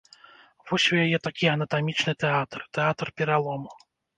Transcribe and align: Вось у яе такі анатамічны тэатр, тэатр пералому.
Вось 0.69 0.85
у 0.95 0.97
яе 1.03 1.19
такі 1.27 1.45
анатамічны 1.55 2.17
тэатр, 2.25 2.59
тэатр 2.79 3.07
пералому. 3.21 3.69